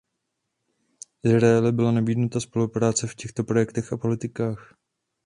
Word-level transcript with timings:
Izraeli 1.23 1.71
byla 1.71 1.91
nabídnuta 1.91 2.39
spolupráce 2.39 3.07
v 3.07 3.15
těchto 3.15 3.43
projektech 3.43 3.93
a 3.93 3.97
politikách. 3.97 4.73